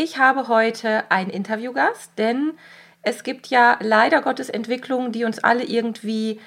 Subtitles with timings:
[0.00, 2.52] Ich habe heute einen Interviewgast, denn
[3.02, 6.38] es gibt ja leider Gottes Entwicklungen, die uns alle irgendwie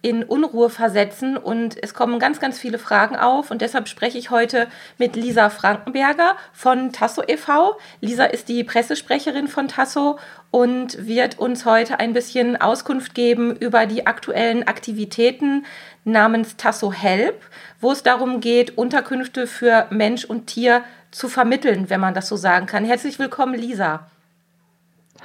[0.00, 4.30] in Unruhe versetzen und es kommen ganz, ganz viele Fragen auf und deshalb spreche ich
[4.30, 7.76] heute mit Lisa Frankenberger von Tasso e.V.
[8.00, 10.20] Lisa ist die Pressesprecherin von Tasso
[10.52, 15.66] und wird uns heute ein bisschen Auskunft geben über die aktuellen Aktivitäten
[16.04, 17.42] namens Tasso Help,
[17.80, 22.36] wo es darum geht, Unterkünfte für Mensch und Tier zu vermitteln, wenn man das so
[22.36, 22.84] sagen kann.
[22.84, 24.06] Herzlich willkommen, Lisa.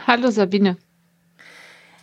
[0.08, 0.78] Hallo Sabine.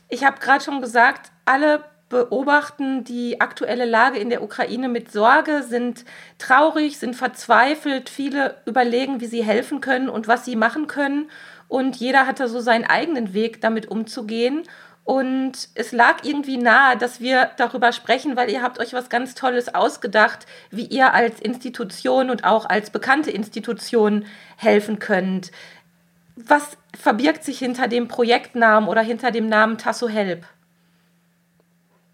[0.09, 5.63] Ich habe gerade schon gesagt, alle beobachten die aktuelle Lage in der Ukraine mit Sorge,
[5.63, 6.05] sind
[6.37, 8.11] traurig, sind verzweifelt.
[8.11, 11.31] Viele überlegen, wie sie helfen können und was sie machen können.
[11.69, 14.65] Und jeder hatte so seinen eigenen Weg, damit umzugehen.
[15.05, 19.35] Und es lag irgendwie nahe, dass wir darüber sprechen, weil ihr habt euch was ganz
[19.35, 25.51] Tolles ausgedacht, wie ihr als Institution und auch als bekannte Institution helfen könnt.
[26.37, 30.47] Was verbirgt sich hinter dem Projektnamen oder hinter dem Namen Tasso Help?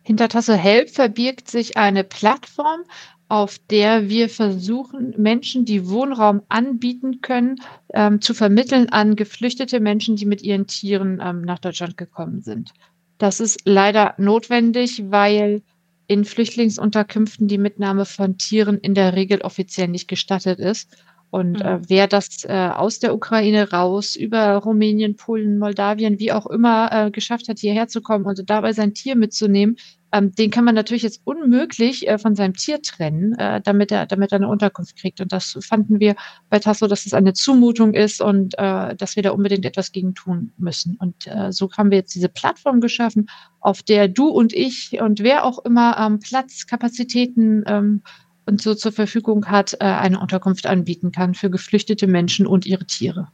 [0.02, 2.80] Hinter Tasso Help verbirgt sich eine Plattform,
[3.28, 7.56] auf der wir versuchen, Menschen, die Wohnraum anbieten können,
[7.92, 12.72] ähm, zu vermitteln an geflüchtete Menschen, die mit ihren Tieren ähm, nach Deutschland gekommen sind.
[13.18, 15.62] Das ist leider notwendig, weil
[16.06, 20.96] in Flüchtlingsunterkünften die Mitnahme von Tieren in der Regel offiziell nicht gestattet ist.
[21.30, 21.82] Und äh, mhm.
[21.88, 27.10] wer das äh, aus der Ukraine raus über Rumänien, Polen, Moldawien, wie auch immer äh,
[27.10, 29.76] geschafft hat, hierher zu kommen und dabei sein Tier mitzunehmen,
[30.12, 34.06] ähm, den kann man natürlich jetzt unmöglich äh, von seinem Tier trennen, äh, damit er
[34.06, 35.20] damit er eine Unterkunft kriegt.
[35.20, 36.14] Und das fanden wir
[36.48, 40.14] bei Tasso, dass es eine Zumutung ist und äh, dass wir da unbedingt etwas gegen
[40.14, 40.96] tun müssen.
[40.98, 43.28] Und äh, so haben wir jetzt diese Plattform geschaffen,
[43.60, 48.02] auf der du und ich und wer auch immer ähm, Platz, Kapazitäten ähm,
[48.46, 52.86] und so zur Verfügung hat, äh, eine Unterkunft anbieten kann für geflüchtete Menschen und ihre
[52.86, 53.28] Tiere.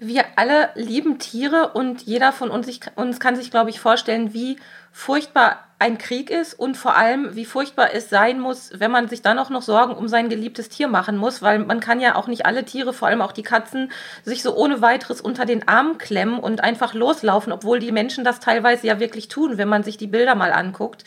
[0.00, 4.32] Wir alle lieben Tiere und jeder von uns, ich, uns kann sich, glaube ich, vorstellen,
[4.32, 4.56] wie
[4.92, 9.22] furchtbar ein Krieg ist und vor allem, wie furchtbar es sein muss, wenn man sich
[9.22, 12.26] dann auch noch Sorgen um sein geliebtes Tier machen muss, weil man kann ja auch
[12.26, 13.92] nicht alle Tiere, vor allem auch die Katzen,
[14.24, 18.40] sich so ohne weiteres unter den Arm klemmen und einfach loslaufen, obwohl die Menschen das
[18.40, 21.04] teilweise ja wirklich tun, wenn man sich die Bilder mal anguckt.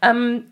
[0.00, 0.46] Ähm,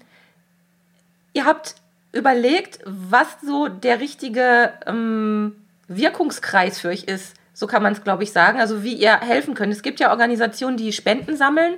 [1.33, 1.75] ihr habt
[2.13, 5.57] überlegt, was so der richtige ähm,
[5.89, 7.35] Wirkungskreis für euch ist.
[7.55, 8.59] So kann man es, glaube ich, sagen.
[8.59, 9.73] Also wie ihr helfen könnt.
[9.73, 11.75] Es gibt ja Organisationen, die Spenden sammeln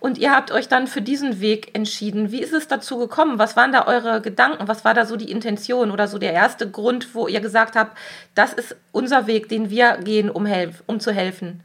[0.00, 2.32] und ihr habt euch dann für diesen Weg entschieden.
[2.32, 3.38] Wie ist es dazu gekommen?
[3.38, 4.68] Was waren da eure Gedanken?
[4.68, 7.96] Was war da so die Intention oder so der erste Grund, wo ihr gesagt habt,
[8.34, 10.48] das ist unser Weg, den wir gehen, um,
[10.86, 11.62] um zu helfen?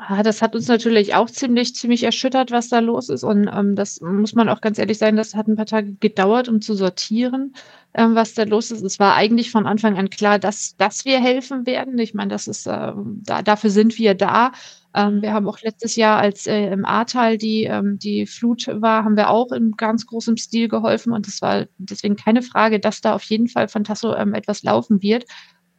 [0.00, 3.24] Ah, das hat uns natürlich auch ziemlich, ziemlich erschüttert, was da los ist.
[3.24, 6.48] Und ähm, das muss man auch ganz ehrlich sagen, das hat ein paar Tage gedauert,
[6.48, 7.52] um zu sortieren,
[7.94, 8.82] ähm, was da los ist.
[8.82, 11.98] Es war eigentlich von Anfang an klar, dass, dass wir helfen werden.
[11.98, 14.52] Ich meine, das ist, ähm, da, dafür sind wir da.
[14.94, 19.04] Ähm, wir haben auch letztes Jahr, als äh, im Ahrtal die, ähm, die Flut war,
[19.04, 21.12] haben wir auch in ganz großem Stil geholfen.
[21.12, 24.62] Und es war deswegen keine Frage, dass da auf jeden Fall von Tasso ähm, etwas
[24.62, 25.24] laufen wird.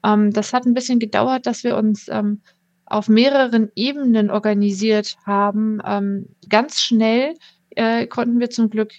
[0.04, 2.42] Ähm, das hat ein bisschen gedauert, dass wir uns ähm,
[2.86, 5.80] auf mehreren Ebenen organisiert haben.
[5.86, 7.36] Ähm, ganz schnell
[7.72, 8.94] äh, konnten wir zum Glück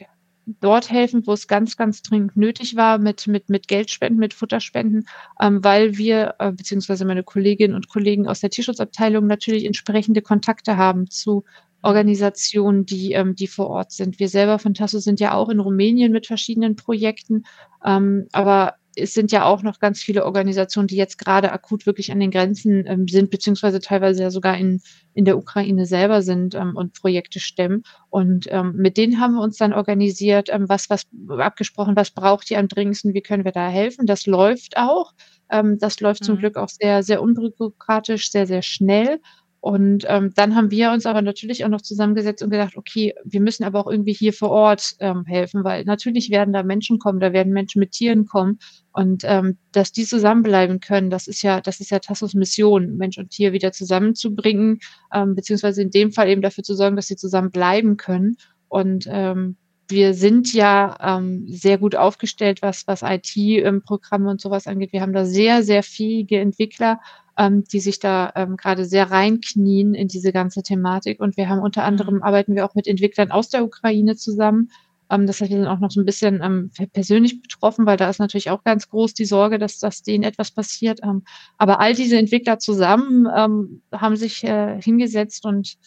[0.60, 5.06] dort helfen, wo es ganz, ganz dringend nötig war, mit, mit, mit Geldspenden, mit Futterspenden,
[5.40, 10.76] ähm, weil wir, äh, beziehungsweise meine Kolleginnen und Kollegen aus der Tierschutzabteilung natürlich entsprechende Kontakte
[10.76, 11.44] haben zu
[11.82, 14.18] Organisationen, die, ähm, die vor Ort sind.
[14.18, 17.44] Wir selber von Tasso sind ja auch in Rumänien mit verschiedenen Projekten,
[17.84, 22.12] ähm, aber es sind ja auch noch ganz viele Organisationen, die jetzt gerade akut wirklich
[22.12, 24.80] an den Grenzen ähm, sind, beziehungsweise teilweise ja sogar in,
[25.14, 27.82] in der Ukraine selber sind ähm, und Projekte stemmen.
[28.08, 32.50] Und ähm, mit denen haben wir uns dann organisiert, ähm, was, was abgesprochen, was braucht
[32.50, 34.06] ihr am dringendsten, wie können wir da helfen.
[34.06, 35.12] Das läuft auch.
[35.50, 36.26] Ähm, das läuft mhm.
[36.26, 39.20] zum Glück auch sehr, sehr unbürokratisch, sehr, sehr schnell.
[39.60, 43.42] Und ähm, dann haben wir uns aber natürlich auch noch zusammengesetzt und gedacht, okay, wir
[43.42, 47.20] müssen aber auch irgendwie hier vor Ort ähm, helfen, weil natürlich werden da Menschen kommen,
[47.20, 48.58] da werden Menschen mit Tieren kommen
[48.92, 53.18] und ähm, dass die zusammenbleiben können, das ist ja, das ist ja Tassos Mission, Mensch
[53.18, 54.80] und Tier wieder zusammenzubringen,
[55.12, 58.36] ähm, beziehungsweise in dem Fall eben dafür zu sorgen, dass sie zusammenbleiben können.
[58.68, 59.56] Und ähm,
[59.88, 64.92] wir sind ja ähm, sehr gut aufgestellt, was, was IT-Programme und sowas angeht.
[64.92, 67.00] Wir haben da sehr, sehr fähige Entwickler
[67.40, 71.20] ähm, die sich da ähm, gerade sehr reinknien in diese ganze Thematik.
[71.20, 72.22] Und wir haben unter anderem mhm.
[72.22, 74.70] arbeiten wir auch mit Entwicklern aus der Ukraine zusammen.
[75.10, 78.10] Ähm, das heißt, wir sind auch noch so ein bisschen ähm, persönlich betroffen, weil da
[78.10, 81.00] ist natürlich auch ganz groß die Sorge, dass, dass denen etwas passiert.
[81.02, 81.22] Ähm,
[81.56, 85.78] aber all diese Entwickler zusammen ähm, haben sich äh, hingesetzt und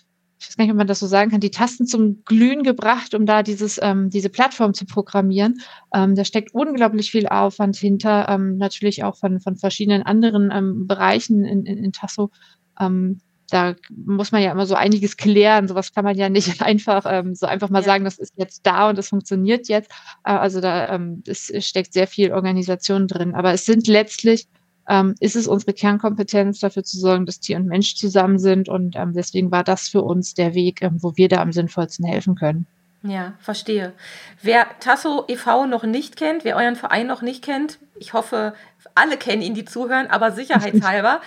[0.43, 3.15] ich weiß gar nicht, ob man das so sagen kann, die Tasten zum Glühen gebracht,
[3.15, 5.61] um da dieses, ähm, diese Plattform zu programmieren.
[5.95, 10.85] Ähm, da steckt unglaublich viel Aufwand hinter, ähm, natürlich auch von, von verschiedenen anderen ähm,
[10.85, 12.29] Bereichen in, in, in Tasso.
[12.77, 13.75] Ähm, da
[14.05, 15.69] muss man ja immer so einiges klären.
[15.69, 17.85] Sowas kann man ja nicht einfach ähm, so einfach mal ja.
[17.85, 19.91] sagen, das ist jetzt da und das funktioniert jetzt.
[20.25, 23.33] Äh, also da ähm, es steckt sehr viel Organisation drin.
[23.33, 24.47] Aber es sind letztlich
[24.87, 28.69] ähm, ist es unsere Kernkompetenz, dafür zu sorgen, dass Tier und Mensch zusammen sind.
[28.69, 32.05] Und ähm, deswegen war das für uns der Weg, ähm, wo wir da am sinnvollsten
[32.05, 32.67] helfen können.
[33.03, 33.93] Ja, verstehe.
[34.41, 35.65] Wer Tasso e.V.
[35.65, 38.53] noch nicht kennt, wer euren Verein noch nicht kennt, ich hoffe,
[38.95, 41.21] alle kennen ihn, die zuhören, aber sicherheitshalber.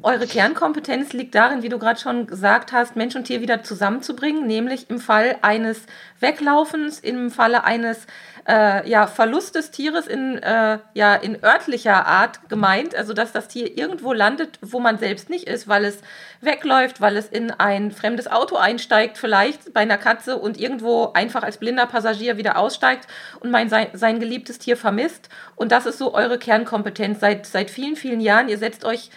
[0.00, 4.46] Eure Kernkompetenz liegt darin, wie du gerade schon gesagt hast, Mensch und Tier wieder zusammenzubringen,
[4.46, 5.86] nämlich im Fall eines
[6.20, 8.06] Weglaufens, im Falle eines
[8.48, 13.48] äh, ja, Verlust des Tieres in, äh, ja, in örtlicher Art gemeint, also dass das
[13.48, 15.98] Tier irgendwo landet, wo man selbst nicht ist, weil es
[16.40, 21.42] wegläuft, weil es in ein fremdes Auto einsteigt, vielleicht bei einer Katze und irgendwo einfach
[21.42, 23.08] als blinder Passagier wieder aussteigt
[23.40, 25.28] und mein, sein, sein geliebtes Tier vermisst.
[25.56, 28.48] Und das ist so eure Kernkompetenz seit, seit vielen, vielen Jahren.
[28.48, 29.10] Ihr setzt euch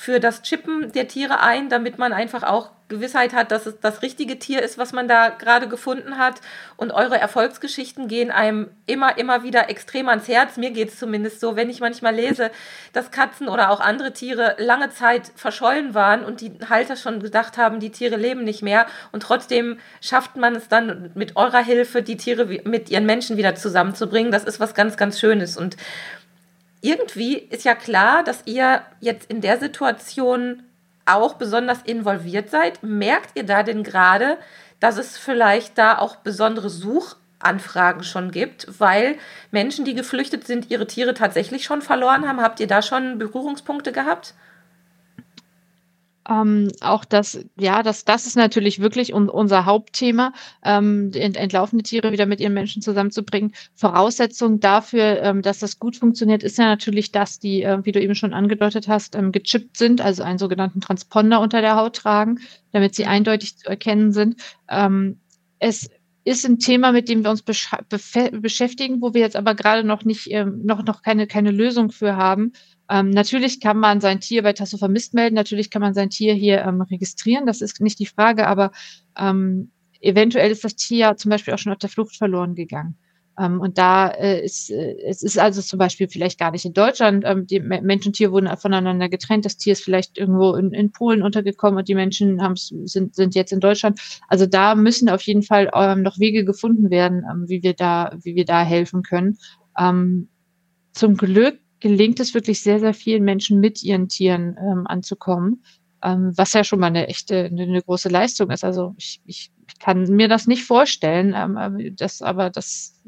[0.00, 4.00] für das Chippen der Tiere ein, damit man einfach auch Gewissheit hat, dass es das
[4.00, 6.40] richtige Tier ist, was man da gerade gefunden hat.
[6.78, 10.56] Und eure Erfolgsgeschichten gehen einem immer, immer wieder extrem ans Herz.
[10.56, 12.50] Mir geht es zumindest so, wenn ich manchmal lese,
[12.94, 17.58] dass Katzen oder auch andere Tiere lange Zeit verschollen waren und die Halter schon gedacht
[17.58, 18.86] haben, die Tiere leben nicht mehr.
[19.12, 23.54] Und trotzdem schafft man es dann mit eurer Hilfe, die Tiere mit ihren Menschen wieder
[23.54, 24.32] zusammenzubringen.
[24.32, 25.58] Das ist was ganz, ganz Schönes.
[25.58, 25.76] Und
[26.80, 30.62] irgendwie ist ja klar, dass ihr jetzt in der Situation
[31.06, 32.82] auch besonders involviert seid.
[32.82, 34.38] Merkt ihr da denn gerade,
[34.78, 39.16] dass es vielleicht da auch besondere Suchanfragen schon gibt, weil
[39.50, 42.40] Menschen, die geflüchtet sind, ihre Tiere tatsächlich schon verloren haben?
[42.40, 44.34] Habt ihr da schon Berührungspunkte gehabt?
[46.28, 50.32] Ähm, auch das, ja, das, das ist natürlich wirklich un, unser Hauptthema,
[50.62, 53.52] ähm, ent, entlaufene Tiere wieder mit ihren Menschen zusammenzubringen.
[53.74, 58.00] Voraussetzung dafür, ähm, dass das gut funktioniert, ist ja natürlich, dass die, äh, wie du
[58.00, 62.40] eben schon angedeutet hast, ähm, gechippt sind, also einen sogenannten Transponder unter der Haut tragen,
[62.72, 64.36] damit sie eindeutig zu erkennen sind.
[64.68, 65.20] Ähm,
[65.58, 65.90] es
[66.24, 70.30] ist ein Thema, mit dem wir uns beschäftigen, wo wir jetzt aber gerade noch nicht,
[70.30, 72.52] ähm, noch, noch keine, keine Lösung für haben.
[72.90, 76.34] Ähm, natürlich kann man sein Tier bei Tasso vermisst melden, natürlich kann man sein Tier
[76.34, 78.72] hier ähm, registrieren, das ist nicht die Frage, aber
[79.16, 79.70] ähm,
[80.00, 82.96] eventuell ist das Tier zum Beispiel auch schon auf der Flucht verloren gegangen.
[83.40, 86.74] Ähm, und da äh, ist äh, es ist also zum Beispiel vielleicht gar nicht in
[86.74, 90.72] Deutschland, ähm, die Mensch und Tier wurden voneinander getrennt, das Tier ist vielleicht irgendwo in,
[90.72, 92.38] in Polen untergekommen und die Menschen
[92.84, 93.98] sind, sind jetzt in Deutschland.
[94.28, 98.34] Also da müssen auf jeden Fall ähm, noch Wege gefunden werden, wie wir da, wie
[98.34, 99.38] wir da helfen können.
[100.92, 105.62] Zum Glück gelingt es wirklich sehr, sehr vielen Menschen mit ihren Tieren anzukommen,
[106.02, 108.64] ähm, was ja schon mal eine echte, eine, eine große Leistung ist.
[108.64, 113.00] Also ich, ich, kann mir das nicht vorstellen, ähm, das, aber das,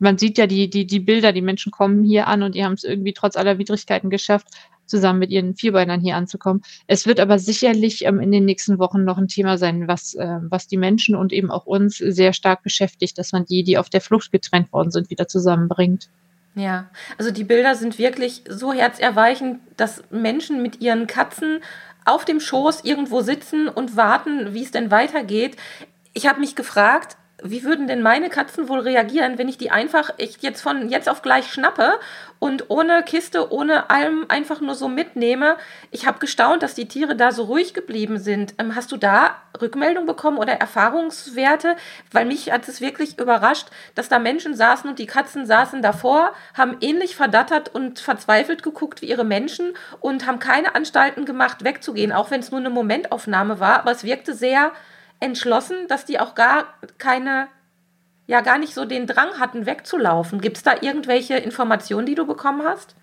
[0.00, 2.74] man sieht ja die, die, die Bilder, die Menschen kommen hier an und die haben
[2.74, 4.48] es irgendwie trotz aller Widrigkeiten geschafft,
[4.86, 6.62] zusammen mit ihren Vierbeinern hier anzukommen.
[6.86, 10.38] Es wird aber sicherlich ähm, in den nächsten Wochen noch ein Thema sein, was, äh,
[10.42, 13.88] was die Menschen und eben auch uns sehr stark beschäftigt, dass man die, die auf
[13.88, 16.08] der Flucht getrennt worden sind, wieder zusammenbringt.
[16.56, 16.88] Ja,
[17.18, 21.60] also die Bilder sind wirklich so herzerweichend, dass Menschen mit ihren Katzen
[22.04, 25.56] auf dem Schoß irgendwo sitzen und warten, wie es denn weitergeht.
[26.12, 30.10] Ich habe mich gefragt, wie würden denn meine Katzen wohl reagieren, wenn ich die einfach
[30.16, 32.00] ich jetzt von jetzt auf gleich schnappe
[32.38, 35.58] und ohne Kiste, ohne allem einfach nur so mitnehme?
[35.90, 38.54] Ich habe gestaunt, dass die Tiere da so ruhig geblieben sind.
[38.56, 41.76] Ähm, hast du da Rückmeldung bekommen oder Erfahrungswerte?
[42.10, 46.32] Weil mich hat es wirklich überrascht, dass da Menschen saßen und die Katzen saßen davor,
[46.54, 52.10] haben ähnlich verdattert und verzweifelt geguckt wie ihre Menschen und haben keine Anstalten gemacht, wegzugehen,
[52.10, 53.80] auch wenn es nur eine Momentaufnahme war.
[53.80, 54.72] Aber es wirkte sehr
[55.24, 56.66] entschlossen, dass die auch gar
[56.98, 57.48] keine,
[58.26, 60.40] ja gar nicht so den Drang hatten, wegzulaufen.
[60.40, 62.94] Gibt es da irgendwelche Informationen, die du bekommen hast?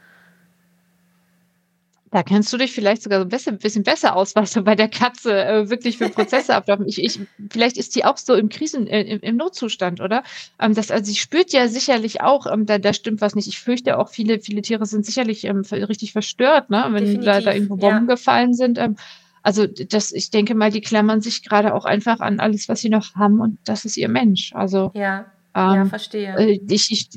[2.11, 4.75] Da kennst du dich vielleicht sogar so ein bisschen, bisschen besser aus, was du bei
[4.75, 6.85] der Katze äh, wirklich für Prozesse ablaufen.
[6.85, 10.23] Ich, ich, vielleicht ist die auch so im Krisen, äh, im, im, Notzustand, oder?
[10.59, 13.47] Ähm, das, also sie spürt ja sicherlich auch, ähm, da, da stimmt was nicht.
[13.47, 16.85] Ich fürchte auch, viele, viele Tiere sind sicherlich ähm, richtig verstört, ne?
[16.89, 18.15] wenn da, da irgendwo Bomben ja.
[18.15, 18.77] gefallen sind.
[19.41, 22.81] Ähm, also das, ich denke mal, die klammern sich gerade auch einfach an alles, was
[22.81, 24.51] sie noch haben und das ist ihr Mensch.
[24.53, 25.25] Also ja.
[25.53, 26.35] Ähm, ja, verstehe.
[26.37, 27.09] Äh, ich, ich,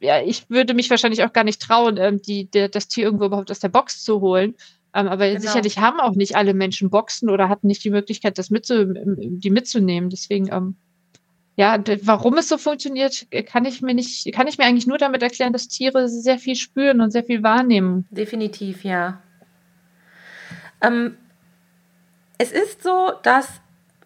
[0.00, 3.24] ja, ich würde mich wahrscheinlich auch gar nicht trauen, ähm, die, der, das Tier irgendwo
[3.24, 4.54] überhaupt aus der Box zu holen.
[4.94, 5.40] Ähm, aber genau.
[5.40, 9.50] sicherlich haben auch nicht alle Menschen Boxen oder hatten nicht die Möglichkeit, das mitzu die
[9.50, 10.10] mitzunehmen.
[10.10, 10.76] Deswegen, ähm,
[11.56, 15.22] ja, warum es so funktioniert, kann ich mir nicht, kann ich mir eigentlich nur damit
[15.22, 18.06] erklären, dass Tiere sehr viel spüren und sehr viel wahrnehmen.
[18.10, 19.22] Definitiv, ja.
[20.82, 21.16] Ähm,
[22.42, 23.48] es ist so, dass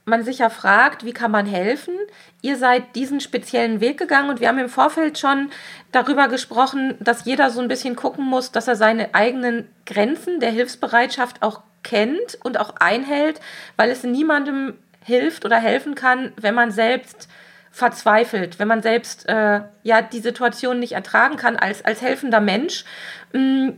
[0.05, 1.95] man sich ja fragt, wie kann man helfen?
[2.43, 5.51] Ihr seid diesen speziellen Weg gegangen und wir haben im Vorfeld schon
[5.91, 10.51] darüber gesprochen, dass jeder so ein bisschen gucken muss, dass er seine eigenen Grenzen der
[10.51, 13.41] Hilfsbereitschaft auch kennt und auch einhält,
[13.77, 17.29] weil es niemandem hilft oder helfen kann, wenn man selbst
[17.71, 22.85] verzweifelt, wenn man selbst äh, ja die Situation nicht ertragen kann als, als helfender Mensch.
[23.33, 23.71] Mm,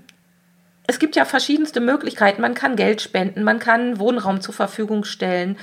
[0.89, 2.41] es gibt ja verschiedenste Möglichkeiten.
[2.41, 5.59] Man kann Geld spenden, man kann Wohnraum zur Verfügung stellen.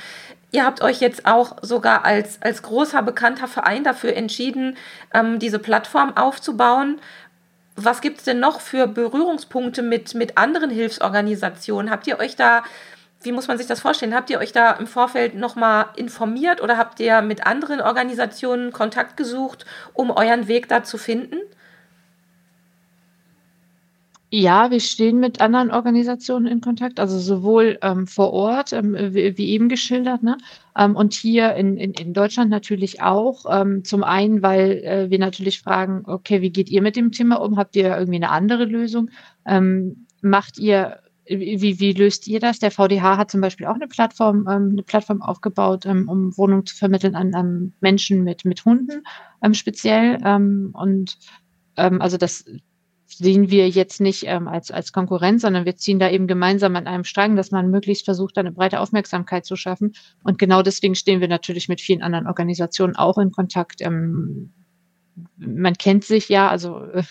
[0.52, 4.78] Ihr habt euch jetzt auch sogar als, als großer bekannter Verein dafür entschieden,
[5.14, 7.02] ähm, diese Plattform aufzubauen.
[7.76, 11.90] Was gibt es denn noch für Berührungspunkte mit, mit anderen Hilfsorganisationen?
[11.90, 12.64] Habt ihr euch da,
[13.24, 16.78] wie muss man sich das vorstellen, habt ihr euch da im Vorfeld nochmal informiert oder
[16.78, 21.38] habt ihr mit anderen Organisationen Kontakt gesucht, um euren Weg da zu finden?
[24.32, 29.38] Ja, wir stehen mit anderen Organisationen in Kontakt, also sowohl ähm, vor Ort, ähm, wie,
[29.38, 30.38] wie, eben geschildert, ne?
[30.76, 33.46] Ähm, und hier in, in, in Deutschland natürlich auch.
[33.50, 37.36] Ähm, zum einen, weil äh, wir natürlich fragen, okay, wie geht ihr mit dem Thema
[37.36, 37.56] um?
[37.56, 39.12] Habt ihr irgendwie eine andere Lösung?
[39.46, 42.60] Ähm, macht ihr wie, wie löst ihr das?
[42.60, 46.76] Der VDH hat zum Beispiel auch eine Plattform, ähm, eine Plattform aufgebaut, um Wohnungen zu
[46.76, 49.02] vermitteln an, an Menschen mit, mit Hunden
[49.54, 50.18] speziell.
[50.74, 51.18] Und
[51.76, 52.46] also das
[53.08, 56.88] sehen wir jetzt nicht ähm, als, als Konkurrenz, sondern wir ziehen da eben gemeinsam an
[56.88, 59.94] einem Strang, dass man möglichst versucht, eine breite Aufmerksamkeit zu schaffen.
[60.24, 63.82] Und genau deswegen stehen wir natürlich mit vielen anderen Organisationen auch in Kontakt.
[63.82, 64.52] Ähm,
[65.38, 67.04] man kennt sich ja, also äh,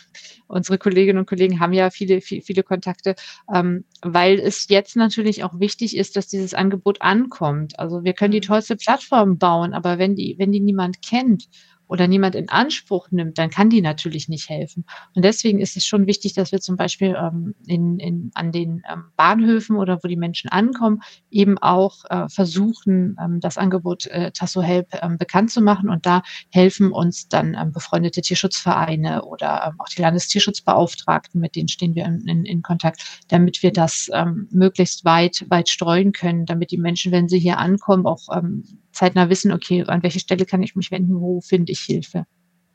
[0.47, 3.15] unsere Kolleginnen und Kollegen haben ja viele, viele, viele Kontakte,
[3.53, 7.79] ähm, weil es jetzt natürlich auch wichtig ist, dass dieses Angebot ankommt.
[7.79, 8.49] Also wir können die mhm.
[8.49, 11.49] tollste Plattform bauen, aber wenn die, wenn die niemand kennt
[11.87, 14.85] oder niemand in Anspruch nimmt, dann kann die natürlich nicht helfen.
[15.15, 18.83] Und deswegen ist es schon wichtig, dass wir zum Beispiel ähm, in, in, an den
[18.91, 24.31] ähm, Bahnhöfen oder wo die Menschen ankommen, eben auch äh, versuchen, ähm, das Angebot äh,
[24.33, 25.91] Tasso Help ähm, bekannt zu machen.
[25.91, 31.69] Und da helfen uns dann ähm, befreundete Tierschutzvereine oder ähm, auch die Landestierschutzbeauftragten, mit denen
[31.69, 36.47] stehen wir in, in, in Kontakt, damit wir das ähm, möglichst weit, weit streuen können,
[36.47, 38.65] damit die Menschen, wenn sie hier ankommen, auch ähm,
[38.95, 42.25] zeitnah wissen, okay, an welche Stelle kann ich mich wenden, wo finde ich Hilfe.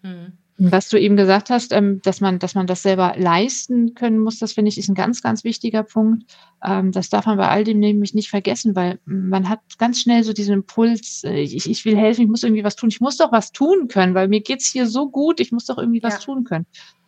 [0.01, 0.33] Mhm.
[0.61, 4.39] Was du eben gesagt hast, ähm, dass man, dass man das selber leisten können muss,
[4.39, 6.25] das finde ich ist ein ganz, ganz wichtiger Punkt.
[6.61, 10.25] Ähm, das darf man bei all dem nämlich nicht vergessen, weil man hat ganz schnell
[10.25, 13.15] so diesen Impuls, äh, ich, ich will helfen, ich muss irgendwie was tun, ich muss
[13.15, 16.15] doch was tun können, weil mir geht's hier so gut, ich muss doch irgendwie was
[16.15, 16.19] ja.
[16.19, 16.65] tun können.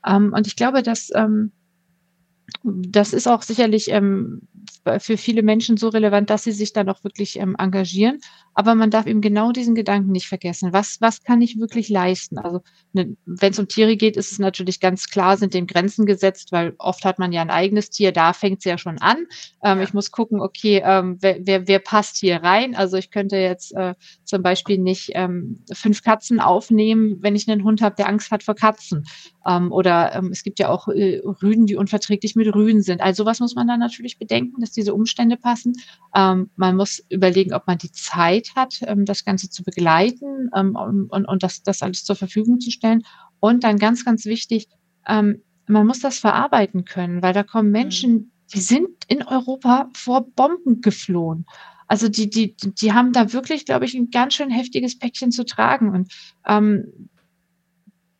[0.07, 1.11] Ähm, und ich glaube, dass
[2.63, 4.41] das ist auch sicherlich ähm,
[4.99, 8.19] für viele Menschen so relevant, dass sie sich dann auch wirklich ähm, engagieren.
[8.53, 10.73] Aber man darf eben genau diesen Gedanken nicht vergessen.
[10.73, 12.37] Was, was kann ich wirklich leisten?
[12.37, 12.61] Also
[12.93, 16.51] ne, wenn es um Tiere geht, ist es natürlich ganz klar, sind dem Grenzen gesetzt,
[16.51, 19.19] weil oft hat man ja ein eigenes Tier, da fängt es ja schon an.
[19.63, 19.83] Ähm, ja.
[19.83, 22.75] Ich muss gucken, okay, ähm, wer, wer, wer passt hier rein?
[22.75, 27.63] Also ich könnte jetzt äh, zum Beispiel nicht ähm, fünf Katzen aufnehmen, wenn ich einen
[27.63, 29.05] Hund habe, der Angst hat vor Katzen.
[29.47, 33.01] Ähm, oder ähm, es gibt ja auch äh, Rüden, die unverträglich mit Rüden sind.
[33.01, 35.73] Also sowas muss man dann natürlich bedenken, dass diese Umstände passen.
[36.15, 40.75] Ähm, man muss überlegen, ob man die Zeit hat, ähm, das Ganze zu begleiten ähm,
[40.75, 43.03] und, und das, das alles zur Verfügung zu stellen.
[43.39, 44.67] Und dann ganz, ganz wichtig,
[45.07, 47.73] ähm, man muss das verarbeiten können, weil da kommen mhm.
[47.73, 51.45] Menschen, die sind in Europa vor Bomben geflohen.
[51.87, 55.43] Also die, die, die haben da wirklich, glaube ich, ein ganz schön heftiges Päckchen zu
[55.43, 55.89] tragen.
[55.89, 56.13] Und
[56.47, 57.09] ähm,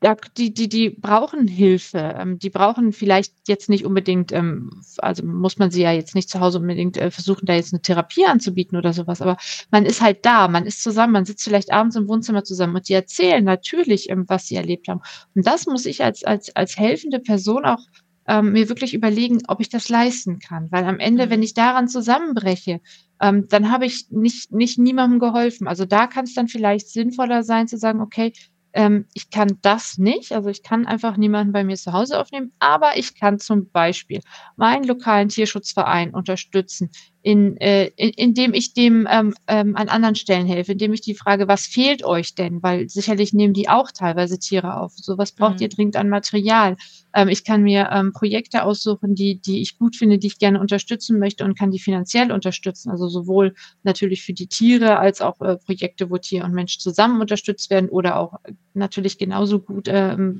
[0.03, 2.15] ja, die, die, die brauchen Hilfe.
[2.17, 6.29] Ähm, die brauchen vielleicht jetzt nicht unbedingt, ähm, also muss man sie ja jetzt nicht
[6.29, 9.37] zu Hause unbedingt äh, versuchen, da jetzt eine Therapie anzubieten oder sowas, aber
[9.69, 12.89] man ist halt da, man ist zusammen, man sitzt vielleicht abends im Wohnzimmer zusammen und
[12.89, 15.01] die erzählen natürlich, ähm, was sie erlebt haben.
[15.35, 17.85] Und das muss ich als, als, als helfende Person auch
[18.27, 20.71] ähm, mir wirklich überlegen, ob ich das leisten kann.
[20.71, 21.45] Weil am Ende, wenn mhm.
[21.45, 22.81] ich daran zusammenbreche,
[23.21, 25.67] ähm, dann habe ich nicht, nicht niemandem geholfen.
[25.67, 28.33] Also da kann es dann vielleicht sinnvoller sein zu sagen, okay,
[28.73, 32.53] ähm, ich kann das nicht, also ich kann einfach niemanden bei mir zu Hause aufnehmen,
[32.59, 34.21] aber ich kann zum Beispiel
[34.55, 36.89] meinen lokalen Tierschutzverein unterstützen,
[37.23, 41.13] in, äh, in, indem ich dem ähm, ähm, an anderen Stellen helfe, indem ich die
[41.13, 42.63] frage, was fehlt euch denn?
[42.63, 44.93] Weil sicherlich nehmen die auch teilweise Tiere auf.
[44.95, 45.61] So was braucht mhm.
[45.61, 46.77] ihr dringend an Material?
[47.13, 50.59] Ähm, ich kann mir ähm, Projekte aussuchen, die, die ich gut finde, die ich gerne
[50.59, 52.89] unterstützen möchte und kann die finanziell unterstützen.
[52.89, 57.21] Also sowohl natürlich für die Tiere als auch äh, Projekte, wo Tier und Mensch zusammen
[57.21, 58.39] unterstützt werden oder auch
[58.73, 60.39] natürlich genauso gut ähm,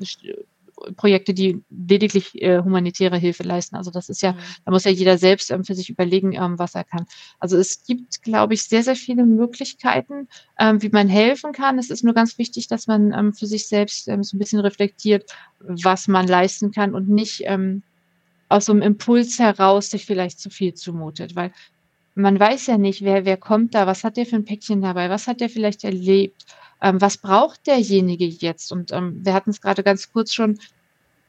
[0.96, 3.76] Projekte, die lediglich äh, humanitäre Hilfe leisten.
[3.76, 4.38] Also das ist ja, mhm.
[4.66, 7.06] da muss ja jeder selbst ähm, für sich überlegen, ähm, was er kann.
[7.40, 10.28] Also es gibt, glaube ich, sehr, sehr viele Möglichkeiten,
[10.60, 11.80] ähm, wie man helfen kann.
[11.80, 14.60] Es ist nur ganz wichtig, dass man ähm, für sich selbst ähm, so ein bisschen
[14.60, 17.84] reflektiert, was man leisten kann und nicht ähm,
[18.50, 21.52] aus so einem Impuls heraus sich vielleicht zu viel zumutet, weil
[22.16, 25.10] man weiß ja nicht, wer, wer kommt da, was hat der für ein Päckchen dabei,
[25.10, 26.46] was hat der vielleicht erlebt,
[26.82, 28.72] ähm, was braucht derjenige jetzt?
[28.72, 30.60] Und ähm, wir hatten es gerade ganz kurz schon,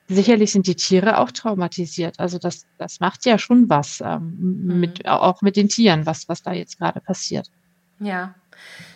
[0.09, 2.19] sicherlich sind die Tiere auch traumatisiert.
[2.19, 4.81] Also das, das macht ja schon was ähm, mhm.
[4.81, 7.51] mit, auch mit den Tieren, was, was da jetzt gerade passiert.
[8.01, 8.35] Ja.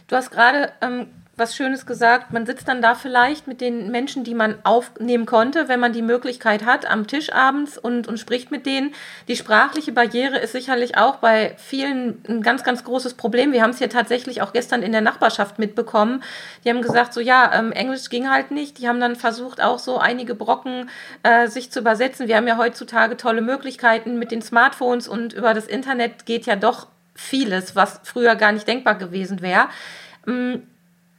[0.06, 2.32] Du hast gerade ähm, was Schönes gesagt.
[2.32, 6.00] Man sitzt dann da vielleicht mit den Menschen, die man aufnehmen konnte, wenn man die
[6.00, 8.94] Möglichkeit hat, am Tisch abends und, und spricht mit denen.
[9.28, 13.52] Die sprachliche Barriere ist sicherlich auch bei vielen ein ganz, ganz großes Problem.
[13.52, 16.22] Wir haben es ja tatsächlich auch gestern in der Nachbarschaft mitbekommen.
[16.64, 18.78] Die haben gesagt, so ja, ähm, Englisch ging halt nicht.
[18.78, 20.88] Die haben dann versucht, auch so einige Brocken
[21.22, 22.28] äh, sich zu übersetzen.
[22.28, 26.56] Wir haben ja heutzutage tolle Möglichkeiten mit den Smartphones und über das Internet geht ja
[26.56, 29.68] doch vieles, was früher gar nicht denkbar gewesen wäre.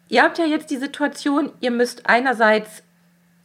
[0.10, 2.84] Ihr habt ja jetzt die Situation, ihr müsst einerseits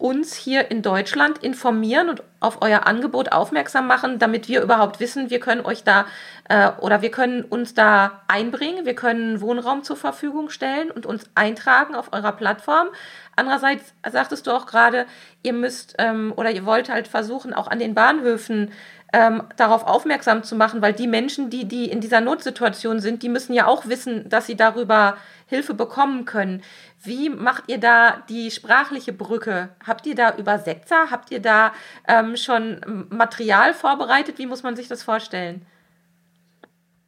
[0.02, 5.30] uns hier in Deutschland informieren und auf euer Angebot aufmerksam machen, damit wir überhaupt wissen,
[5.30, 6.06] wir können euch da
[6.48, 11.30] äh, oder wir können uns da einbringen, wir können Wohnraum zur Verfügung stellen und uns
[11.36, 12.88] eintragen auf eurer Plattform.
[13.36, 15.06] Andererseits sagtest du auch gerade,
[15.44, 18.72] ihr müsst ähm, oder ihr wollt halt versuchen, auch an den Bahnhöfen
[19.12, 23.28] ähm, darauf aufmerksam zu machen, weil die Menschen, die, die in dieser Notsituation sind, die
[23.28, 25.16] müssen ja auch wissen, dass sie darüber
[25.52, 26.62] Hilfe bekommen können.
[27.02, 29.68] Wie macht ihr da die sprachliche Brücke?
[29.86, 31.10] Habt ihr da Übersetzer?
[31.10, 31.72] Habt ihr da
[32.08, 32.80] ähm, schon
[33.10, 34.38] Material vorbereitet?
[34.38, 35.66] Wie muss man sich das vorstellen?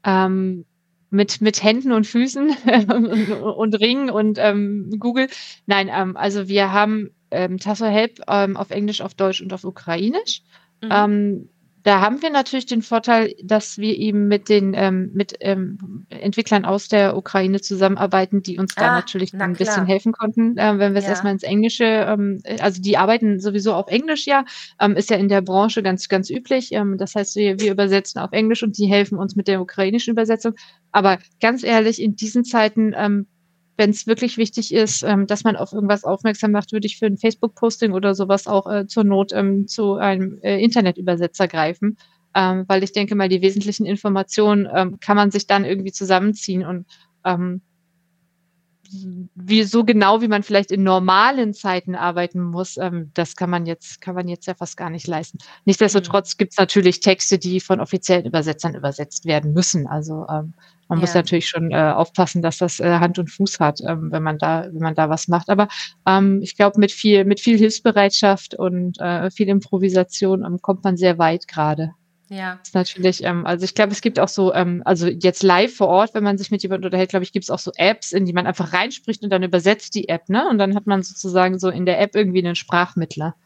[0.04, 0.66] Ähm,
[1.08, 2.50] mit, mit Händen und Füßen
[3.56, 5.28] und Ringen und ähm, Google.
[5.64, 9.64] Nein, ähm, also wir haben ähm, Tasso Help ähm, auf Englisch, auf Deutsch und auf
[9.64, 10.42] Ukrainisch.
[10.82, 11.48] Mhm.
[11.85, 16.64] Da haben wir natürlich den Vorteil, dass wir eben mit den ähm, mit ähm, Entwicklern
[16.64, 19.66] aus der Ukraine zusammenarbeiten, die uns da ah, natürlich na ein klar.
[19.66, 21.11] bisschen helfen konnten, äh, wenn wir es ja.
[21.11, 24.47] erstmal ins Englische, ähm, also die arbeiten sowieso auf Englisch ja,
[24.81, 26.73] ähm, ist ja in der Branche ganz ganz üblich.
[26.73, 30.12] Ähm, das heißt, wir, wir übersetzen auf Englisch und die helfen uns mit der ukrainischen
[30.12, 30.55] Übersetzung.
[30.90, 33.27] Aber ganz ehrlich, in diesen Zeiten ähm,
[33.76, 37.06] wenn es wirklich wichtig ist, ähm, dass man auf irgendwas aufmerksam macht, würde ich für
[37.06, 41.96] ein Facebook-Posting oder sowas auch äh, zur Not ähm, zu einem äh, Internetübersetzer greifen.
[42.37, 46.64] Ähm, weil ich denke mal, die wesentlichen Informationen ähm, kann man sich dann irgendwie zusammenziehen
[46.64, 46.87] und
[47.24, 47.60] ähm,
[49.35, 53.66] wie so genau, wie man vielleicht in normalen Zeiten arbeiten muss, ähm, das kann man
[53.66, 55.38] jetzt, kann man jetzt ja fast gar nicht leisten.
[55.64, 59.87] Nichtsdestotrotz gibt es natürlich Texte, die von offiziellen Übersetzern übersetzt werden müssen.
[59.87, 60.54] Also ähm,
[60.88, 61.02] man ja.
[61.02, 64.38] muss natürlich schon äh, aufpassen, dass das äh, Hand und Fuß hat, ähm, wenn man
[64.38, 65.48] da, wenn man da was macht.
[65.48, 65.68] Aber
[66.07, 70.96] ähm, ich glaube, mit viel, mit viel Hilfsbereitschaft und äh, viel Improvisation ähm, kommt man
[70.96, 71.92] sehr weit gerade.
[72.35, 72.59] Ja.
[72.59, 75.75] Das ist natürlich, ähm, also ich glaube, es gibt auch so, ähm, also jetzt live
[75.77, 78.12] vor Ort, wenn man sich mit jemandem unterhält, glaube ich, gibt es auch so Apps,
[78.12, 80.49] in die man einfach reinspricht und dann übersetzt die App, ne?
[80.49, 83.37] Und dann hat man sozusagen so in der App irgendwie einen Sprachmittler.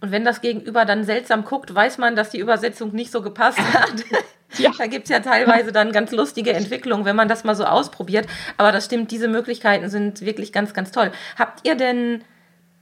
[0.00, 3.58] Und wenn das Gegenüber dann seltsam guckt, weiß man, dass die Übersetzung nicht so gepasst
[3.58, 4.04] hat.
[4.58, 4.72] Ja.
[4.76, 8.26] Da gibt es ja teilweise dann ganz lustige Entwicklungen, wenn man das mal so ausprobiert.
[8.56, 11.12] Aber das stimmt, diese Möglichkeiten sind wirklich ganz, ganz toll.
[11.38, 12.24] Habt ihr denn,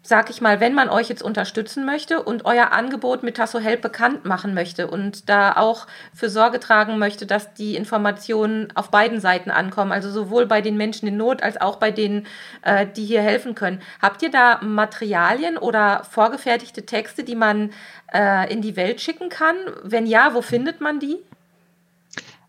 [0.09, 3.83] sag ich mal, wenn man euch jetzt unterstützen möchte und euer Angebot mit Tasso Help
[3.83, 9.21] bekannt machen möchte und da auch für Sorge tragen möchte, dass die Informationen auf beiden
[9.21, 12.27] Seiten ankommen, also sowohl bei den Menschen in Not als auch bei denen,
[12.62, 17.71] äh, die hier helfen können, habt ihr da Materialien oder vorgefertigte Texte, die man
[18.14, 19.57] äh, in die Welt schicken kann?
[19.83, 21.18] Wenn ja, wo findet man die?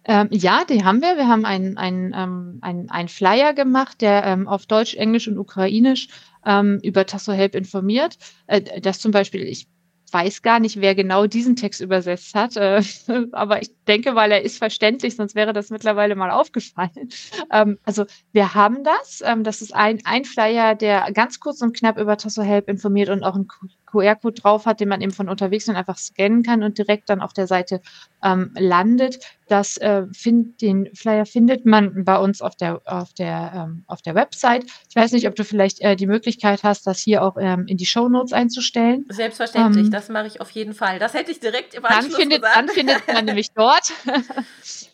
[0.06, 1.17] Ähm, ja, die haben wir.
[1.17, 6.08] Wir haben einen ähm, ein, Flyer gemacht, der ähm, auf Deutsch, Englisch und Ukrainisch
[6.45, 8.17] ähm, über Tasso Help informiert.
[8.47, 9.67] Äh, das zum Beispiel, ich
[10.12, 12.82] weiß gar nicht, wer genau diesen Text übersetzt hat, äh,
[13.32, 16.89] aber ich denke, weil er ist verständlich, sonst wäre das mittlerweile mal aufgefallen.
[17.52, 19.23] Ähm, also wir haben das.
[19.25, 23.10] Ähm, das ist ein, ein Flyer, der ganz kurz und knapp über Tasso Help informiert
[23.10, 23.47] und auch ein
[23.89, 27.21] QR-Code drauf hat, den man eben von unterwegs dann einfach scannen kann und direkt dann
[27.21, 27.82] auf der Seite
[28.23, 29.19] ähm, landet.
[29.47, 34.02] Das äh, find, den Flyer findet man bei uns auf der auf der ähm, auf
[34.02, 34.65] der Website.
[34.89, 37.78] Ich weiß nicht, ob du vielleicht äh, die Möglichkeit hast, das hier auch ähm, in
[37.78, 39.06] die Show Notes einzustellen.
[39.10, 40.99] Selbstverständlich, ähm, das mache ich auf jeden Fall.
[40.99, 42.58] Das hätte ich direkt im Anschluss dann findet, gesagt.
[42.58, 43.91] Dann findet man nämlich dort.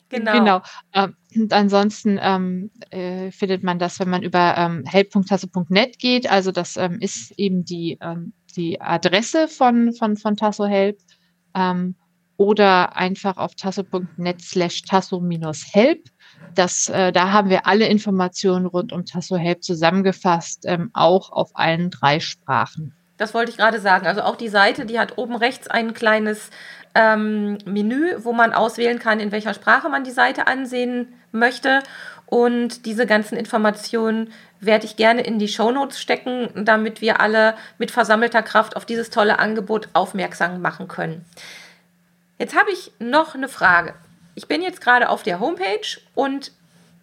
[0.10, 0.32] Genau.
[0.34, 0.62] genau.
[0.94, 6.30] Ähm, und ansonsten ähm, äh, findet man das, wenn man über ähm, help.tasso.net geht.
[6.30, 11.00] Also das ähm, ist eben die ähm, die Adresse von, von, von Tasso Help
[11.56, 11.96] ähm,
[12.38, 16.10] oder einfach auf tasso.net slash tasso-help.
[16.58, 21.90] Äh, da haben wir alle Informationen rund um Tasso Help zusammengefasst, ähm, auch auf allen
[21.92, 22.94] drei Sprachen.
[23.18, 24.06] das wollte ich gerade sagen.
[24.08, 26.50] Also auch die Seite, die hat oben rechts ein kleines
[26.94, 31.80] ähm, Menü, wo man auswählen kann, in welcher Sprache man die Seite ansehen möchte.
[32.28, 37.92] Und diese ganzen Informationen werde ich gerne in die Shownotes stecken, damit wir alle mit
[37.92, 41.26] versammelter Kraft auf dieses tolle Angebot aufmerksam machen können.
[42.40, 43.94] Jetzt habe ich noch eine Frage.
[44.34, 46.52] Ich bin jetzt gerade auf der Homepage und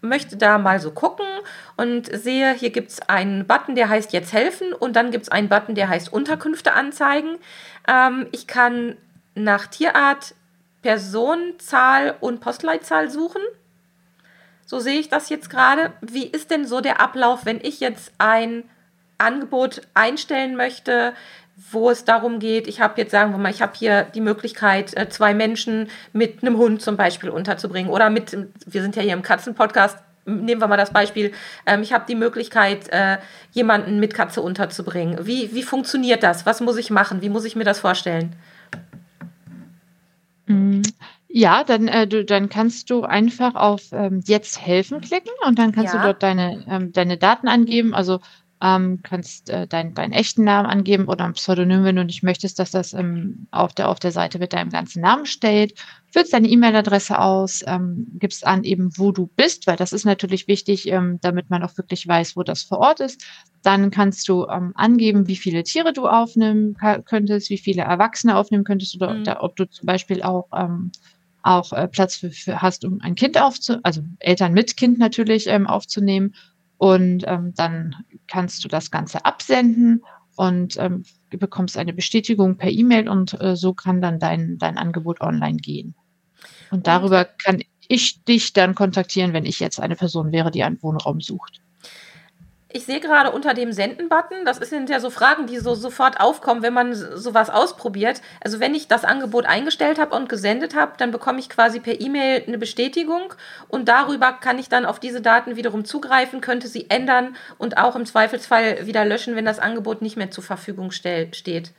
[0.03, 1.27] möchte da mal so gucken
[1.77, 5.29] und sehe, hier gibt es einen Button, der heißt Jetzt helfen und dann gibt es
[5.31, 7.39] einen Button, der heißt Unterkünfte anzeigen.
[7.89, 8.97] Ähm, ich kann
[9.35, 10.35] nach Tierart,
[10.83, 13.41] Personenzahl und Postleitzahl suchen.
[14.67, 15.93] So sehe ich das jetzt gerade.
[16.01, 18.65] Wie ist denn so der Ablauf, wenn ich jetzt ein
[19.19, 21.13] Angebot einstellen möchte,
[21.71, 24.97] wo es darum geht, ich habe jetzt, sagen wir mal, ich habe hier die Möglichkeit,
[24.97, 29.13] äh, zwei Menschen mit einem Hund zum Beispiel unterzubringen oder mit, wir sind ja hier
[29.13, 31.33] im Katzenpodcast, nehmen wir mal das Beispiel,
[31.67, 33.19] ähm, ich habe die Möglichkeit, äh,
[33.53, 35.27] jemanden mit Katze unterzubringen.
[35.27, 36.47] Wie, wie funktioniert das?
[36.47, 37.23] Was muss ich machen?
[37.23, 38.35] Wie muss ich mir das vorstellen?
[41.35, 45.73] Ja, dann, äh, du, dann kannst du einfach auf ähm, Jetzt helfen klicken und dann
[45.73, 46.01] kannst ja.
[46.01, 47.95] du dort deine, ähm, deine Daten angeben.
[47.95, 48.21] Also
[48.63, 52.59] ähm, kannst äh, deinen deinen echten Namen angeben oder ein Pseudonym, wenn du nicht möchtest,
[52.59, 55.75] dass das ähm, auf, der, auf der Seite mit deinem ganzen Namen steht.
[56.13, 60.47] Füllst deine E-Mail-Adresse aus, ähm, gibst an eben, wo du bist, weil das ist natürlich
[60.47, 63.25] wichtig, ähm, damit man auch wirklich weiß, wo das vor Ort ist.
[63.63, 68.65] Dann kannst du ähm, angeben, wie viele Tiere du aufnehmen könntest, wie viele Erwachsene aufnehmen
[68.65, 69.23] könntest oder, mhm.
[69.23, 70.93] oder ob du zum Beispiel auch ähm,
[71.43, 75.47] auch äh, Platz für, für hast, um ein Kind aufzunehmen, also Eltern mit Kind natürlich
[75.47, 76.35] ähm, aufzunehmen
[76.79, 77.95] und ähm, dann
[78.27, 80.03] kannst du das Ganze absenden
[80.37, 85.21] und ähm, bekommst eine Bestätigung per E-Mail und äh, so kann dann dein, dein Angebot
[85.21, 85.95] online gehen.
[86.71, 90.83] Und darüber kann ich dich dann kontaktieren, wenn ich jetzt eine Person wäre, die einen
[90.83, 91.61] Wohnraum sucht.
[92.75, 96.63] Ich sehe gerade unter dem Senden-Button, das sind ja so Fragen, die so sofort aufkommen,
[96.63, 98.23] wenn man sowas ausprobiert.
[98.41, 102.01] Also wenn ich das Angebot eingestellt habe und gesendet habe, dann bekomme ich quasi per
[102.01, 103.35] E-Mail eine Bestätigung
[103.69, 107.95] und darüber kann ich dann auf diese Daten wiederum zugreifen, könnte sie ändern und auch
[107.95, 111.73] im Zweifelsfall wieder löschen, wenn das Angebot nicht mehr zur Verfügung steht.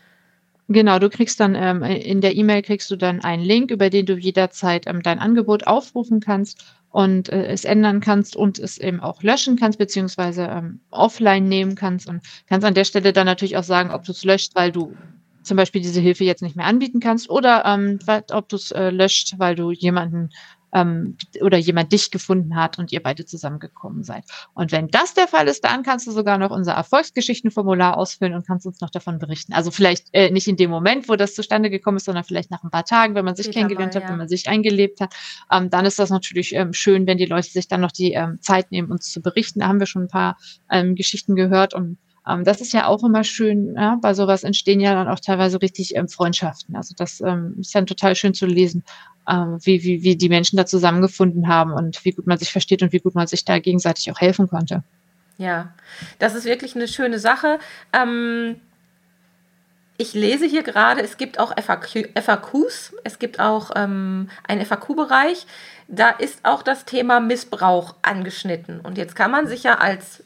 [0.70, 4.06] Genau, du kriegst dann ähm, in der E-Mail kriegst du dann einen Link, über den
[4.06, 9.00] du jederzeit ähm, dein Angebot aufrufen kannst und äh, es ändern kannst und es eben
[9.00, 13.58] auch löschen kannst, beziehungsweise ähm, offline nehmen kannst und kannst an der Stelle dann natürlich
[13.58, 14.96] auch sagen, ob du es löscht, weil du
[15.42, 17.98] zum Beispiel diese Hilfe jetzt nicht mehr anbieten kannst oder ähm,
[18.32, 20.30] ob du es äh, löscht, weil du jemanden
[20.74, 24.26] ähm, oder jemand dich gefunden hat und ihr beide zusammengekommen seid.
[24.54, 28.46] Und wenn das der Fall ist, dann kannst du sogar noch unser Erfolgsgeschichtenformular ausfüllen und
[28.46, 29.54] kannst uns noch davon berichten.
[29.54, 32.64] Also vielleicht äh, nicht in dem Moment, wo das zustande gekommen ist, sondern vielleicht nach
[32.64, 34.10] ein paar Tagen, wenn man sich kennengelernt mal, hat, ja.
[34.10, 35.14] wenn man sich eingelebt hat.
[35.52, 38.40] Ähm, dann ist das natürlich ähm, schön, wenn die Leute sich dann noch die ähm,
[38.42, 39.60] Zeit nehmen, uns zu berichten.
[39.60, 40.38] Da haben wir schon ein paar
[40.70, 44.80] ähm, Geschichten gehört und ähm, das ist ja auch immer schön, ja, bei sowas entstehen
[44.80, 46.76] ja dann auch teilweise richtig ähm, Freundschaften.
[46.76, 48.84] Also das ähm, ist dann total schön zu lesen,
[49.30, 52.82] ähm, wie, wie, wie die Menschen da zusammengefunden haben und wie gut man sich versteht
[52.82, 54.84] und wie gut man sich da gegenseitig auch helfen konnte.
[55.38, 55.74] Ja,
[56.20, 57.60] das ist wirklich eine schöne Sache.
[57.92, 58.56] Ähm,
[59.98, 65.46] ich lese hier gerade, es gibt auch FAQ, FAQs, es gibt auch ähm, einen FAQ-Bereich.
[65.88, 68.80] Da ist auch das Thema Missbrauch angeschnitten.
[68.80, 70.24] Und jetzt kann man sich ja als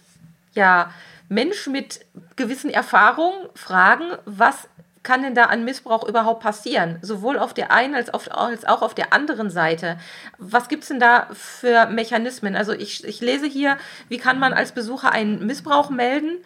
[0.54, 0.92] ja,
[1.30, 4.70] Mensch mit gewissen Erfahrungen fragen, was
[5.04, 7.00] kann denn da an Missbrauch überhaupt passieren?
[7.02, 9.98] Sowohl auf der einen als, auf, als auch auf der anderen Seite.
[10.38, 12.56] Was gibt es denn da für Mechanismen?
[12.56, 13.78] Also ich, ich lese hier,
[14.10, 16.40] wie kann man als Besucher einen Missbrauch melden?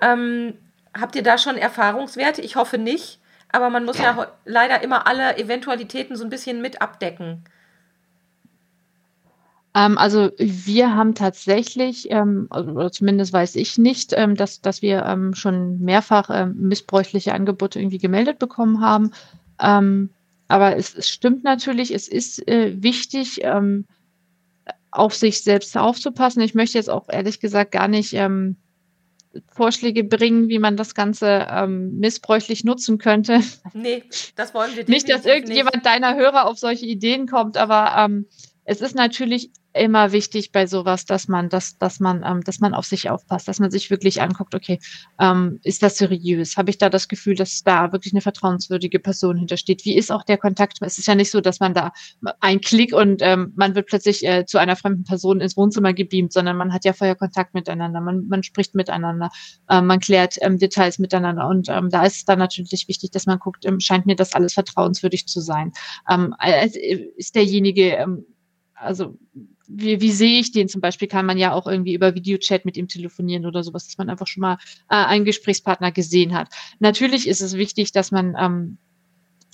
[0.00, 0.58] Ähm,
[0.98, 2.42] habt ihr da schon Erfahrungswerte?
[2.42, 3.20] Ich hoffe nicht.
[3.50, 7.44] Aber man muss ja leider immer alle Eventualitäten so ein bisschen mit abdecken.
[9.78, 14.82] Ähm, also wir haben tatsächlich, ähm, also, oder zumindest weiß ich nicht, ähm, dass, dass
[14.82, 19.12] wir schon mehrfach missbräuchliche Angebote irgendwie gemeldet bekommen haben.
[20.50, 23.42] Aber es, es, stimmt natürlich, es ist äh, wichtig,
[24.90, 26.40] auf sich selbst aufzupassen.
[26.40, 28.16] Ich möchte jetzt auch ehrlich gesagt gar nicht
[29.48, 33.40] Vorschläge bringen, wie man das Ganze ähm, missbräuchlich nutzen könnte.
[33.74, 34.04] Nee,
[34.36, 35.08] das wollen wir nicht.
[35.08, 35.86] dass irgendjemand nicht.
[35.86, 38.26] deiner Hörer auf solche Ideen kommt, aber ähm,
[38.68, 42.74] es ist natürlich immer wichtig bei sowas, dass man, dass, dass man, ähm, dass man
[42.74, 44.78] auf sich aufpasst, dass man sich wirklich anguckt, okay,
[45.18, 46.58] ähm, ist das seriös?
[46.58, 49.86] Habe ich da das Gefühl, dass da wirklich eine vertrauenswürdige Person hintersteht?
[49.86, 50.78] Wie ist auch der Kontakt?
[50.82, 51.92] Es ist ja nicht so, dass man da
[52.40, 56.34] ein Klick und ähm, man wird plötzlich äh, zu einer fremden Person ins Wohnzimmer gebeamt,
[56.34, 59.30] sondern man hat ja vorher Kontakt miteinander, man, man spricht miteinander,
[59.70, 63.24] äh, man klärt ähm, Details miteinander und ähm, da ist es dann natürlich wichtig, dass
[63.24, 65.72] man guckt, ähm, scheint mir das alles vertrauenswürdig zu sein.
[66.10, 66.34] Ähm,
[67.16, 68.26] ist derjenige, ähm,
[68.80, 69.16] also
[69.68, 71.08] wie, wie sehe ich den zum Beispiel?
[71.08, 74.26] Kann man ja auch irgendwie über Videochat mit ihm telefonieren oder sowas, dass man einfach
[74.26, 76.48] schon mal äh, einen Gesprächspartner gesehen hat.
[76.78, 78.78] Natürlich ist es wichtig, dass man ähm,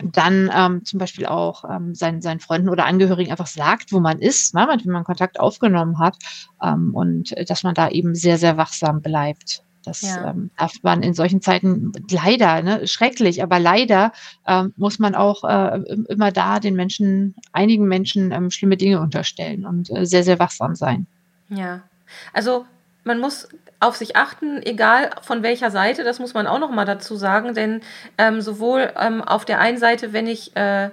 [0.02, 4.20] dann ähm, zum Beispiel auch ähm, seinen, seinen Freunden oder Angehörigen einfach sagt, wo man
[4.20, 6.16] ist, ne, wenn man Kontakt aufgenommen hat
[6.62, 9.62] ähm, und äh, dass man da eben sehr, sehr wachsam bleibt.
[9.84, 10.30] Das ja.
[10.30, 14.12] ähm, darf man in solchen Zeiten leider, ne, schrecklich, aber leider
[14.46, 19.66] ähm, muss man auch äh, immer da den Menschen, einigen Menschen ähm, schlimme Dinge unterstellen
[19.66, 21.06] und äh, sehr, sehr wachsam sein.
[21.48, 21.82] Ja,
[22.32, 22.64] also
[23.04, 23.48] man muss
[23.80, 27.54] auf sich achten, egal von welcher Seite, das muss man auch noch mal dazu sagen,
[27.54, 27.82] denn
[28.18, 30.90] ähm, sowohl ähm, auf der einen Seite, wenn ich äh,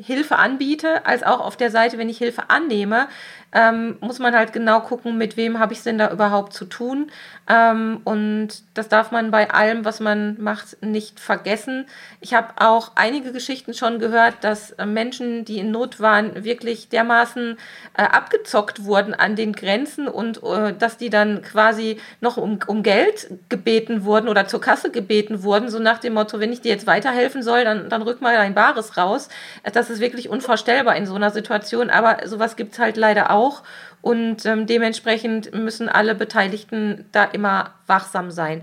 [0.00, 3.08] Hilfe anbiete, als auch auf der Seite, wenn ich Hilfe annehme,
[3.52, 6.66] ähm, muss man halt genau gucken, mit wem habe ich es denn da überhaupt zu
[6.66, 7.10] tun.
[7.48, 11.86] Ähm, und das darf man bei allem, was man macht, nicht vergessen.
[12.20, 16.90] Ich habe auch einige Geschichten schon gehört, dass äh, Menschen, die in Not waren, wirklich
[16.90, 17.56] dermaßen
[17.96, 22.82] äh, abgezockt wurden an den Grenzen und äh, dass die dann quasi noch um, um
[22.82, 26.72] Geld gebeten wurden oder zur Kasse gebeten wurden, so nach dem Motto, wenn ich dir
[26.72, 29.30] jetzt weiterhelfen soll, dann, dann rück mal dein Bares raus.
[29.72, 33.37] Das ist wirklich unvorstellbar in so einer Situation, aber sowas gibt es halt leider auch
[33.38, 33.62] auch.
[34.02, 38.62] Und ähm, dementsprechend müssen alle Beteiligten da immer wachsam sein.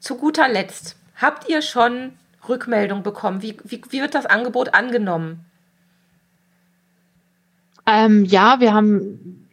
[0.00, 2.12] Zu guter Letzt, habt ihr schon
[2.48, 3.42] Rückmeldung bekommen?
[3.42, 5.44] Wie, wie, wie wird das Angebot angenommen?
[7.86, 9.43] Ähm, ja, wir haben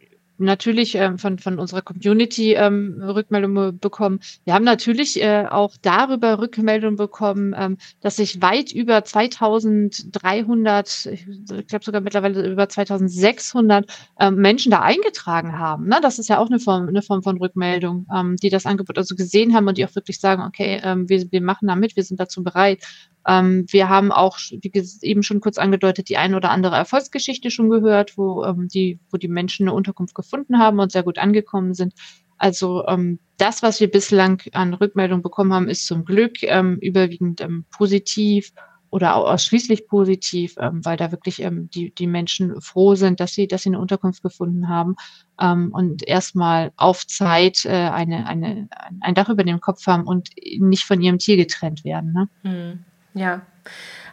[0.44, 4.20] natürlich ähm, von, von unserer Community ähm, Rückmeldungen bekommen.
[4.44, 11.26] Wir haben natürlich äh, auch darüber Rückmeldungen bekommen, ähm, dass sich weit über 2300, ich
[11.66, 13.86] glaube sogar mittlerweile über 2600
[14.20, 15.88] ähm, Menschen da eingetragen haben.
[15.88, 15.98] Ne?
[16.02, 19.14] Das ist ja auch eine Form, eine Form von Rückmeldung, ähm, die das Angebot also
[19.14, 22.04] gesehen haben und die auch wirklich sagen, okay, ähm, wir, wir machen da mit, wir
[22.04, 22.80] sind dazu bereit.
[23.26, 27.70] Ähm, wir haben auch, wie eben schon kurz angedeutet, die eine oder andere Erfolgsgeschichte schon
[27.70, 31.74] gehört, wo, ähm, die, wo die Menschen eine Unterkunft gefunden haben und sehr gut angekommen
[31.74, 31.94] sind.
[32.38, 37.40] Also ähm, das, was wir bislang an Rückmeldung bekommen haben, ist zum Glück ähm, überwiegend
[37.40, 38.52] ähm, positiv
[38.92, 43.48] oder ausschließlich positiv, ähm, weil da wirklich ähm, die, die Menschen froh sind, dass sie,
[43.48, 44.96] dass sie eine Unterkunft gefunden haben
[45.40, 48.68] ähm, und erstmal auf Zeit äh, eine, eine,
[49.00, 52.12] ein Dach über dem Kopf haben und nicht von ihrem Tier getrennt werden.
[52.12, 52.28] Ne?
[52.42, 52.84] Hm.
[53.14, 53.42] Ja,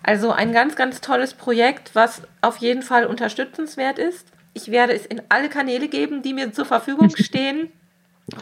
[0.04, 4.28] also ein ganz, ganz tolles Projekt, was auf jeden Fall unterstützenswert ist.
[4.54, 7.72] Ich werde es in alle Kanäle geben, die mir zur Verfügung stehen.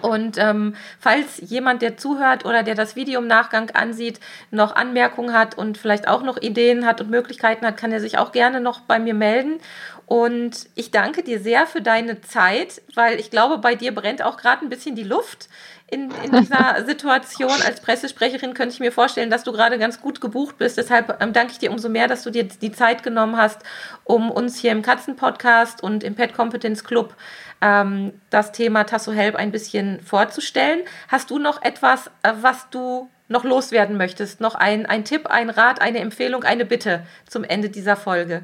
[0.01, 4.19] Und ähm, falls jemand, der zuhört oder der das Video im Nachgang ansieht,
[4.51, 8.17] noch Anmerkungen hat und vielleicht auch noch Ideen hat und Möglichkeiten hat, kann er sich
[8.17, 9.59] auch gerne noch bei mir melden.
[10.07, 14.37] Und ich danke dir sehr für deine Zeit, weil ich glaube, bei dir brennt auch
[14.37, 15.49] gerade ein bisschen die Luft
[15.85, 17.51] in, in dieser Situation.
[17.65, 20.77] Als Pressesprecherin könnte ich mir vorstellen, dass du gerade ganz gut gebucht bist.
[20.77, 23.59] Deshalb ähm, danke ich dir umso mehr, dass du dir die Zeit genommen hast,
[24.05, 27.13] um uns hier im Katzenpodcast und im Pet Competence Club
[27.59, 30.79] ähm, das Thema Tasso Help ein bisschen vorzustellen.
[31.09, 34.39] Hast du noch etwas, äh, was du noch loswerden möchtest?
[34.39, 38.43] Noch ein, ein Tipp, ein Rat, eine Empfehlung, eine Bitte zum Ende dieser Folge?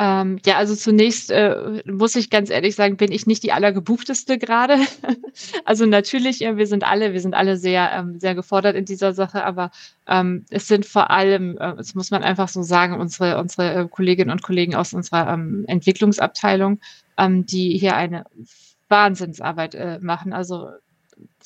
[0.00, 4.38] Ähm, ja, also zunächst äh, muss ich ganz ehrlich sagen, bin ich nicht die allergebuchteste
[4.38, 4.78] gerade.
[5.64, 9.12] also natürlich, ja, wir sind alle, wir sind alle sehr, ähm, sehr gefordert in dieser
[9.12, 9.70] Sache, aber
[10.08, 13.88] ähm, es sind vor allem, äh, das muss man einfach so sagen, unsere, unsere äh,
[13.88, 16.80] Kolleginnen und Kollegen aus unserer ähm, Entwicklungsabteilung,
[17.16, 18.24] ähm, die hier eine
[18.88, 20.32] Wahnsinnsarbeit äh, machen.
[20.32, 20.70] Also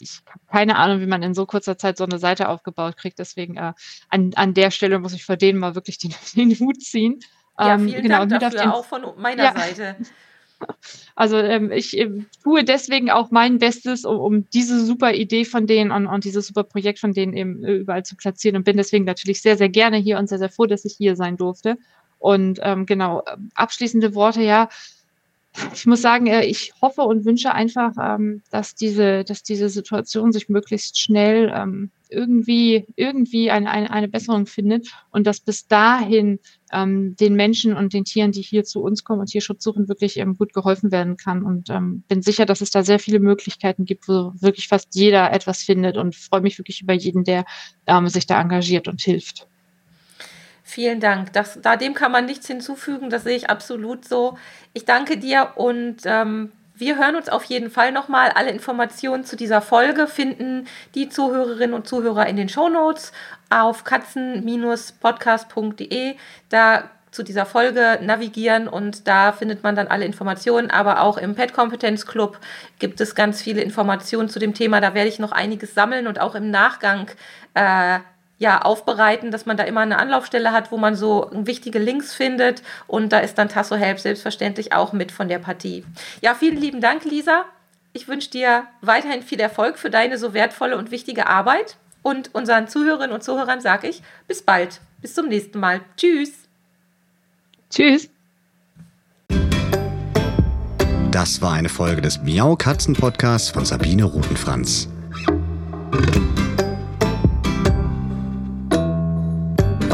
[0.00, 3.18] ich habe keine Ahnung, wie man in so kurzer Zeit so eine Seite aufgebaut kriegt.
[3.18, 3.74] Deswegen äh,
[4.08, 7.20] an, an der Stelle muss ich vor denen mal wirklich den, den Hut ziehen.
[7.58, 9.52] Ja, ähm, vielen genau, Dank dafür, auch von meiner ja.
[9.56, 9.96] Seite.
[11.14, 12.10] Also ähm, ich äh,
[12.42, 16.48] tue deswegen auch mein Bestes, um, um diese super Idee von denen und, und, dieses
[16.48, 19.68] super Projekt von denen eben äh, überall zu platzieren und bin deswegen natürlich sehr, sehr
[19.68, 21.78] gerne hier und sehr, sehr froh, dass ich hier sein durfte.
[22.18, 23.22] Und ähm, genau,
[23.54, 24.68] abschließende Worte, ja.
[25.74, 30.32] Ich muss sagen, äh, ich hoffe und wünsche einfach, ähm, dass diese, dass diese Situation
[30.32, 36.38] sich möglichst schnell ähm, irgendwie, irgendwie eine, eine, eine Besserung findet und dass bis dahin
[36.72, 40.22] ähm, den Menschen und den Tieren, die hier zu uns kommen und Tierschutz suchen, wirklich
[40.38, 41.42] gut geholfen werden kann.
[41.42, 41.70] Und
[42.08, 45.96] bin sicher, dass es da sehr viele Möglichkeiten gibt, wo wirklich fast jeder etwas findet
[45.98, 47.44] und freue mich wirklich über jeden, der
[48.06, 49.46] sich da engagiert und hilft.
[50.70, 51.32] Vielen Dank.
[51.32, 54.36] Das, da dem kann man nichts hinzufügen, das sehe ich absolut so.
[54.74, 58.32] Ich danke dir und ähm, wir hören uns auf jeden Fall nochmal.
[58.34, 63.12] Alle Informationen zu dieser Folge finden die Zuhörerinnen und Zuhörer in den Shownotes
[63.48, 66.16] auf katzen-podcast.de.
[66.50, 70.70] Da zu dieser Folge navigieren und da findet man dann alle Informationen.
[70.70, 72.38] Aber auch im Pet Kompetenz Club
[72.78, 74.82] gibt es ganz viele Informationen zu dem Thema.
[74.82, 77.10] Da werde ich noch einiges sammeln und auch im Nachgang
[77.54, 78.00] äh,
[78.38, 82.62] ja, aufbereiten, dass man da immer eine Anlaufstelle hat, wo man so wichtige Links findet.
[82.86, 85.84] Und da ist dann Tasso Help selbstverständlich auch mit von der Partie.
[86.20, 87.44] Ja, vielen lieben Dank, Lisa.
[87.92, 91.76] Ich wünsche dir weiterhin viel Erfolg für deine so wertvolle und wichtige Arbeit.
[92.02, 94.80] Und unseren Zuhörerinnen und Zuhörern sage ich bis bald.
[95.02, 95.80] Bis zum nächsten Mal.
[95.96, 96.32] Tschüss.
[97.70, 98.08] Tschüss.
[101.10, 104.88] Das war eine Folge des Miau Katzen Podcasts von Sabine Rutenfranz.